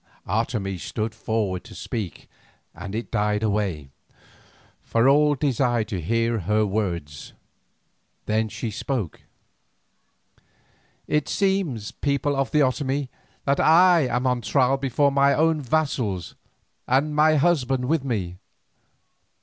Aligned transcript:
Otomie 0.27 0.79
stood 0.79 1.13
forward 1.13 1.63
to 1.65 1.75
speak 1.75 2.27
and 2.73 2.95
it 2.95 3.11
died 3.11 3.43
away, 3.43 3.91
for 4.81 5.07
all 5.07 5.35
desired 5.35 5.89
to 5.89 6.01
hear 6.01 6.39
her 6.39 6.65
words. 6.65 7.33
Then 8.25 8.49
she 8.49 8.71
spoke: 8.71 9.21
"It 11.05 11.29
seems, 11.29 11.91
people 11.91 12.35
of 12.35 12.49
the 12.49 12.63
Otomie, 12.63 13.09
that 13.45 13.59
I 13.59 14.07
am 14.07 14.25
on 14.25 14.37
my 14.39 14.41
trial 14.41 14.77
before 14.77 15.11
my 15.11 15.35
own 15.35 15.61
vassals, 15.61 16.33
and 16.87 17.15
my 17.15 17.35
husband 17.35 17.85
with 17.85 18.03
me. 18.03 18.37